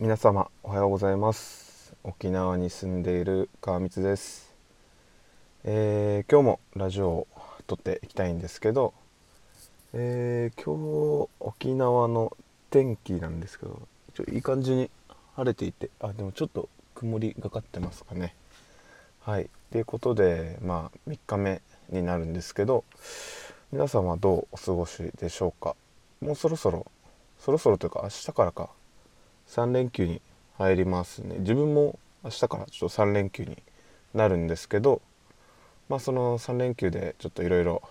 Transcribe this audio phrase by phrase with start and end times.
[0.00, 1.92] 皆様おはようございます。
[2.04, 4.54] 沖縄に住んでいる川光です、
[5.64, 7.26] えー今日もラジオを
[7.66, 8.94] 撮っていきたいんですけど、
[9.92, 12.36] えー今日沖縄の
[12.70, 14.88] 天気なんですけどちょいい感じに
[15.34, 18.36] 晴れていてあでもちょっと曇りがかってますかね。
[19.22, 19.50] はい。
[19.72, 21.60] ということでまあ3日目
[21.90, 22.84] になるんですけど
[23.72, 25.74] 皆さんはどうお過ごしでしょうか。
[26.20, 26.86] もうそろそろ
[27.40, 28.77] そろそろというか明日からか。
[29.48, 30.20] 3連休に
[30.56, 31.36] 入りますね。
[31.38, 33.62] 自分も明日からちょっと3連休に
[34.14, 35.00] なるんですけど
[35.88, 37.82] まあその3連休でちょっといろいろ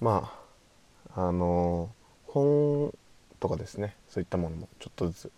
[0.00, 0.32] ま
[1.14, 1.90] ああの
[2.26, 2.94] 本
[3.40, 3.94] とかですね。
[4.08, 5.32] そういったものもちょっとずつ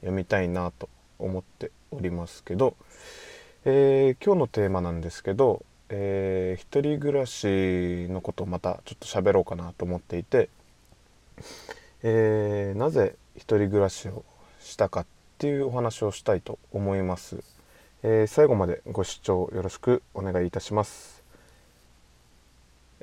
[0.00, 2.76] 読みたいなと思っておりますけど、
[3.64, 10.48] えー今日のテーマなんですけど、えー一人暮らしのことをまたちょっと喋ろうかなと思っていて、
[12.02, 14.24] えーなぜ一人暮らしを
[14.68, 15.06] したかっ
[15.38, 17.42] ていうお話をしたいと思います、
[18.02, 21.24] えー最後までご視聴よろしくお願いいたします、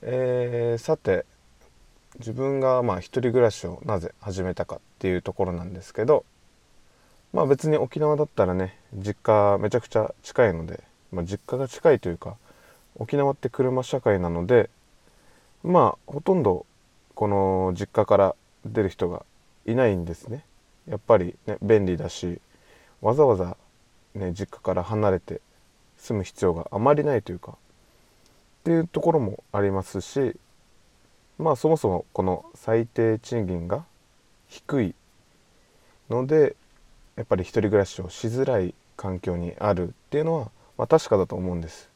[0.04, 1.26] えーさて
[2.20, 6.24] 自分がまあ一人暮らしをなぜ始めたかっていうところなんですけど
[7.34, 12.38] まあ別に沖縄だったらね実家めちゃくちゃ近いので、まあ、実家が近いというか
[12.96, 14.70] 沖縄って車社会なので
[15.64, 16.68] まあほとんど
[17.16, 18.36] この実家から
[18.66, 19.26] 出る人が
[19.66, 20.46] いないんですね。
[20.88, 22.40] やっぱりね便利だし
[23.02, 23.58] わざわざ
[24.14, 25.42] ね実家から離れて
[25.98, 27.56] 住む必要があまりないというかっ
[28.64, 30.36] ていうところもありますし
[31.38, 33.86] まあそもそもこの最低賃金が
[34.48, 34.96] 低い
[36.10, 36.56] ので
[37.16, 41.90] やっぱり一人暮らしをしづらい環境にあるっていうのは、まあ、確かだと思うんです。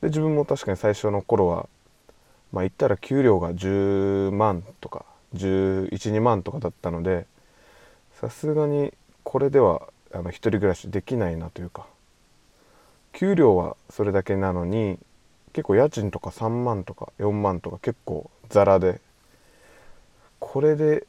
[0.00, 1.68] で自分も確かに最初の頃は
[2.52, 7.26] まあ言ったら給料が10万とか1112万とかだったので
[8.22, 11.86] さすがにこれではあの一人暮らしできないなというか。
[13.12, 14.98] 給料はそれだけなのに
[15.52, 19.00] 結構家賃とか3万とか4万とか結構ザラで
[20.38, 21.06] これで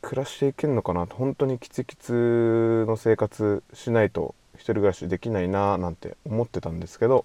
[0.00, 7.24] 暮らしていけるのかなと本当にキツキツの生活しないと一人暮らしできないななんて思ってたんですけど、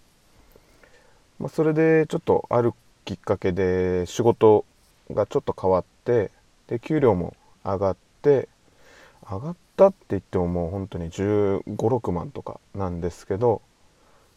[1.40, 2.74] まあ、それでちょっとある
[3.06, 4.66] きっかけで仕事
[5.12, 6.32] がちょっと変わって
[6.68, 8.50] で給料も上がって
[9.30, 13.62] 上がったって言ってももう本当に1 5 6万とかなんですけど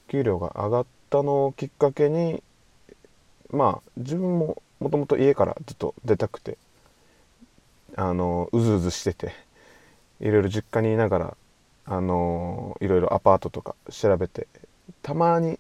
[0.08, 2.42] 給料が上がったのをきっかけに
[3.50, 6.58] まあ自分ももともと家からずっと出たくて
[7.96, 9.32] あのうずうずしてて
[10.20, 11.36] いろいろ実家にいながら
[11.84, 14.46] あのいろいろアパートとか調べて
[15.02, 15.58] たまに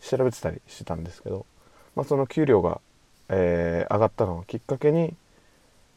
[0.00, 1.46] 調べてたりしてたんですけど、
[1.96, 2.80] まあ、その給料が、
[3.28, 5.14] えー上がったのをきっかけに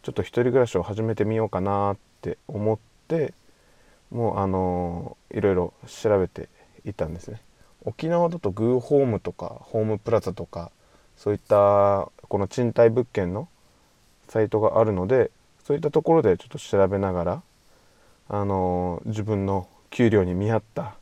[0.03, 3.33] ちょっと一人暮らしを始めてみようかなっって思って
[4.11, 6.49] もうあのいろいろ調べて
[6.85, 7.41] いたんですね。
[7.85, 10.71] 沖縄だとグーホームとかホームプラザとか
[11.15, 13.47] そういったこの賃貸物件の
[14.27, 15.31] サイトがあるので
[15.63, 17.41] そういったところでちょっと調べながら
[18.29, 20.95] あの自分の給料に見合った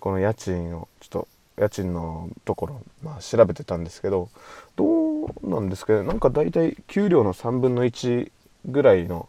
[0.00, 4.28] この家賃をちょっと家賃のところ、まあ、調べてたんですけど
[4.76, 6.02] どうなんですかね。
[6.02, 8.30] なんか大体給料の3分の1
[8.66, 9.28] ぐらいの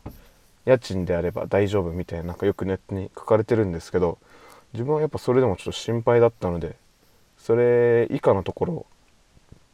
[0.69, 4.19] 家賃であれば大丈夫みたいななんかよくネットに書かれてるんですけど
[4.73, 6.75] 自分はやっぱそれでもちょっと心配だったので
[7.37, 8.85] それ以下のところ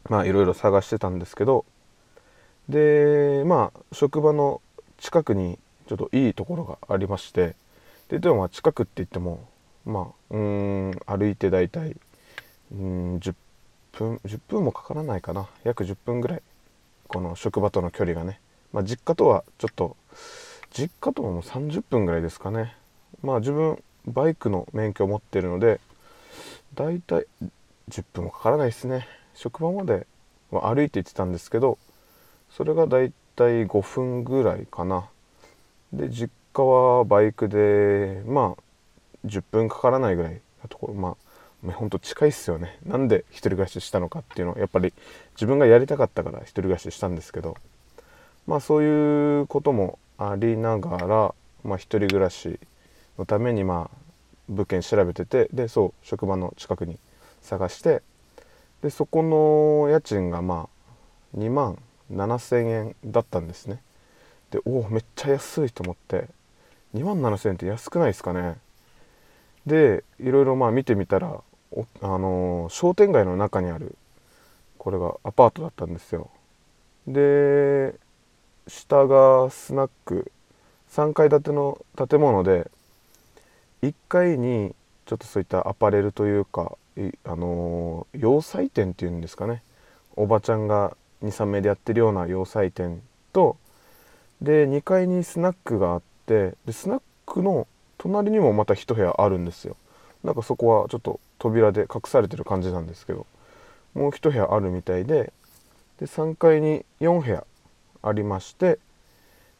[0.08, 1.66] まあいろいろ探してたんですけど
[2.68, 4.62] でまあ職場の
[4.98, 7.54] 近くにちょっといいところがありまして
[8.08, 9.46] ででもまあ近くって言っても
[9.84, 11.94] まあうん歩いて大体
[12.72, 13.34] うん10
[13.92, 15.46] 分10分もかからないかな。
[15.64, 16.42] 約10分ぐらい
[17.08, 18.40] この職場との距離がね、
[18.72, 19.96] まあ、実家とはちょっと
[20.76, 22.76] 実家とはも30分ぐらいですかね。
[23.22, 25.80] まあ自分バイクの免許を持ってるので
[26.74, 27.26] 大体
[27.88, 29.08] 10分もかからないですね。
[29.34, 30.06] 職場まで
[30.50, 31.78] は歩いて行ってたんですけど
[32.50, 35.08] それが大体5分ぐらいかな。
[35.94, 38.62] で実家はバイクでまあ
[39.24, 40.94] 10分かからないぐらいなところ。
[40.94, 41.16] ま
[41.66, 42.78] あほんと近いっすよね。
[42.84, 44.92] なんで一人暮らししたのかっていうのはやっぱり
[45.36, 47.56] 自分がやりたかったから一人暮らししたんですけど
[48.46, 51.34] まあそういうこともありながら、
[51.64, 52.58] まあ、一人暮らし
[53.18, 53.96] のためにまあ
[54.48, 56.98] 物件調べててでそう職場の近くに
[57.42, 58.02] 探して
[58.82, 60.68] でそこの家賃がま
[61.34, 61.78] あ2万
[62.12, 63.82] 7,000円だったんですね。
[64.50, 66.28] でおおめっちゃ安いと思って
[66.94, 68.56] 2万7,000円って安くないですかね。
[69.66, 73.96] でいろいろまあ見てみたらあのー商店街の中にある
[74.78, 76.30] これがアパートだったんですよ。
[77.08, 77.94] で
[78.68, 80.32] 下がスナック
[80.90, 82.70] 3階建ての建物で
[83.82, 84.74] 1階に
[85.04, 86.76] ちょっとそういったアパレルというか
[87.24, 89.62] あの洋裁店っていうんですかね。
[90.16, 93.02] おばちゃんが23名でやってるような洋裁店
[93.32, 93.56] と
[94.40, 97.66] で2階にスナックがあってでスナックの
[97.98, 99.76] 隣にもまた1部屋あるんですよ。
[100.24, 103.26] なんかそこはちょっと扉で隠されてる感じなんですけど
[103.94, 105.32] もう1部屋あるみたいで
[106.00, 107.46] で3階に4部屋
[108.08, 108.78] ありまして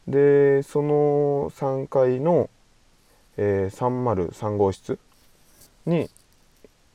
[0.07, 2.49] でその3階の、
[3.37, 4.97] えー、303号室
[5.85, 6.09] に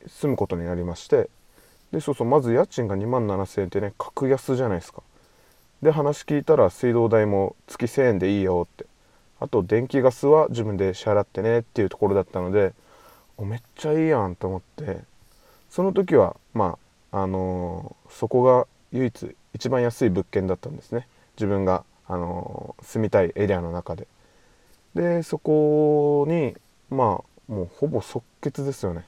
[0.06, 1.28] 住むことになりまして
[1.92, 5.02] でそうそうまず家賃が2万7000円ってね格安じゃないですか。
[5.82, 8.86] で話聞いたら水道代も月1000円でいいよって。
[9.40, 12.72] あと電気ガスは自分で支払ってねっていうところだったので
[13.36, 15.00] おめっちゃいいやんと思って。
[15.68, 16.78] その時はま
[17.10, 21.06] ああのー、そこが唯一一番安い物件だったんですね。
[21.36, 24.06] 自分が、あの、住みたいエリアの中で。
[24.94, 26.54] でそこに
[26.90, 29.04] まあもうほぼ即決ですよね。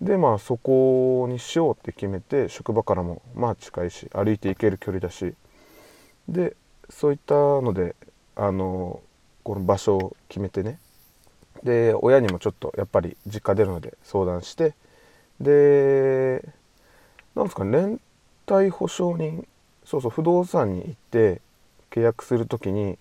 [0.00, 5.34] でまあそこにしようって決めて職場からもまあ近いし歩いて行ける距離だし。
[6.28, 6.56] で
[6.90, 7.96] そういったので
[8.36, 9.00] あの
[9.44, 10.78] この場所を決めてね。
[11.62, 14.74] で親にもちょっとやっぱり実家出るので相談して。
[15.40, 16.42] で
[17.34, 18.00] なんですかね連
[18.50, 19.46] 帯保証人
[19.88, 21.40] そうそう不動産に行って
[21.90, 22.98] 契約する時に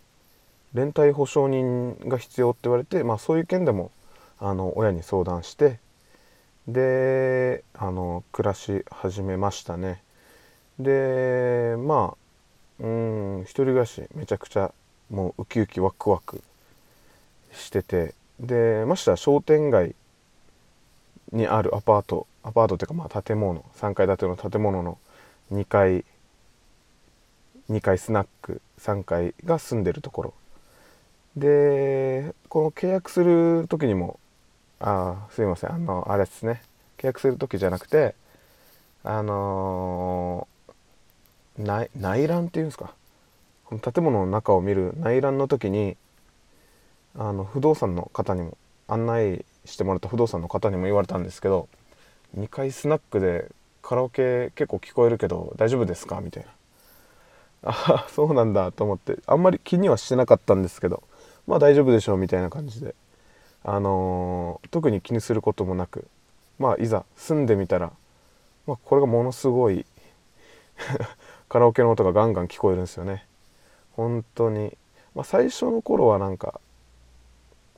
[0.74, 3.92] 連帯保証人が必要って言われて、まあ、そういう件でも
[4.40, 5.80] あの親に相談して
[6.66, 10.02] であの暮らし始めましたね。
[10.80, 12.16] でま
[12.80, 14.72] あうん一人暮らしめちゃくちゃ
[15.10, 16.42] もうウキウキワクワク
[17.52, 19.94] しててでましては商店街
[21.34, 24.98] にあるアパートアパートっていうかまあ建物3階建ての建物の
[25.52, 26.06] 2階
[27.70, 30.34] 2階スナック3階が住んでるところ。
[31.36, 34.20] でこの契約する時にも
[34.80, 35.74] あすいません。
[35.74, 36.62] あのあれですね。
[36.98, 38.16] 契約する時じゃなくて
[39.04, 42.94] あのー、内覧っていうんですか。
[43.66, 45.98] この建物の中を見る内覧の時に
[47.16, 51.68] あの不動産の方にも案内してもらった不動産の方にも言われたんですけど
[52.38, 56.22] 2階スナックでカラオケ結構聞こえるけど大丈夫ですか？
[56.22, 56.50] みたいな。
[57.64, 61.04] ああそうなんだと思ってあんまり気にはしてなかったんですけど
[61.48, 62.96] まあ大丈夫でしょうみたいな感じで
[63.64, 66.08] あのー、特に気にすることもなく
[66.60, 67.92] まあいざ住んでみたら、
[68.66, 69.86] まあ、これがものすごい
[71.50, 73.26] カラオケの音がガンガン聞こえるんですよね。
[73.96, 74.78] 本当に、
[75.16, 76.62] まあ、最初の頃はなんか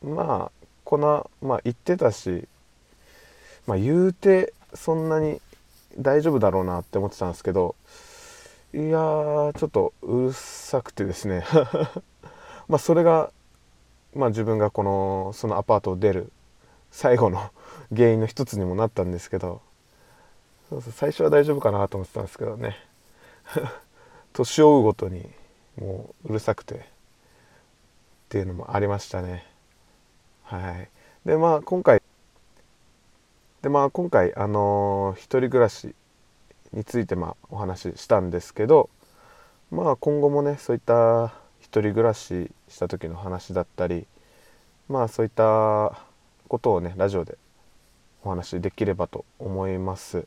[0.02, 2.48] まあこなまあ言ってたし
[3.68, 5.42] まあ言うてそんなに
[5.98, 7.76] 大丈夫だろうなって思ってたんですけど
[8.74, 11.44] いやーちょっとうるさくてですね。
[12.68, 13.32] まあそれが
[14.16, 16.32] まあ、自分がこのそのアパートを出る
[16.92, 17.52] 最後の
[17.96, 19.62] 原因の一つにもなったんですけど。
[20.70, 22.76] そうそう最初は大丈夫かなと思ってたんですけどね。
[24.34, 25.28] 年を追うごとに
[25.78, 26.76] もううるさくて。
[26.76, 26.82] っ
[28.30, 29.46] ていうのもありましたね。
[30.44, 30.90] はい。
[31.26, 32.02] でまあ今回
[33.64, 35.96] でまあ今回あのー、一人暮らし
[36.74, 38.90] についてまあお話ししたんですけど
[39.72, 44.06] まあ今後もねそういった一人暮らしした時の話だったり
[44.88, 46.00] まあそういった
[46.48, 47.38] ことをねラジオで
[48.24, 50.26] お話できればと思います。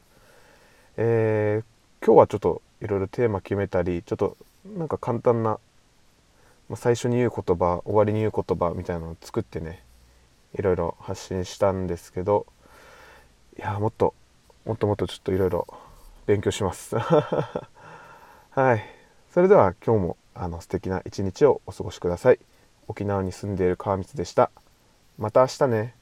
[0.97, 4.37] えー、今日はちょっといろいろテーマ決めたりちょっと
[4.67, 5.59] なんか簡単な、
[6.69, 9.83] まあ、最初に言う言葉終わりに言う言葉みたいなのを作ってね
[10.59, 12.47] いろいろ発信したんですけど
[13.59, 14.15] いやもっと
[14.65, 15.67] もっともっとちょっといろいろ
[16.27, 16.97] 勉強します。
[18.51, 18.85] はい。
[19.31, 22.39] それでは今日もあの素敵な一日をお過ごしください。
[22.89, 24.51] 沖縄に住んでいる川光でした。
[25.19, 26.02] また明日ね。